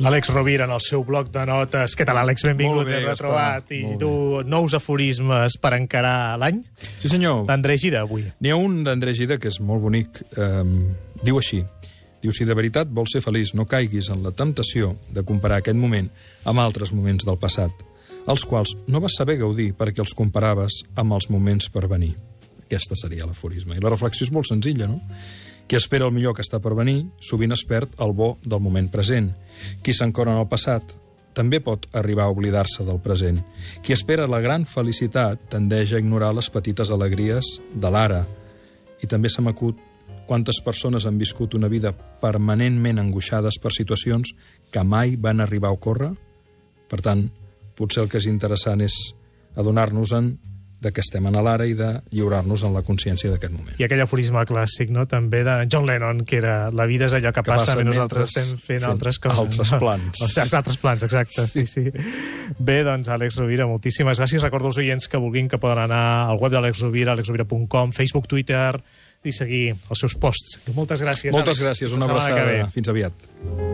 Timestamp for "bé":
2.88-3.02, 62.58-62.82